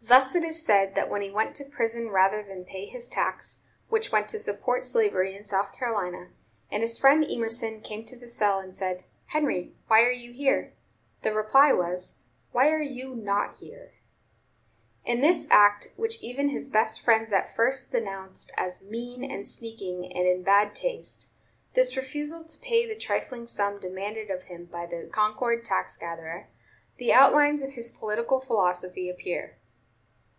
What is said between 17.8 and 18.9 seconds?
denounced as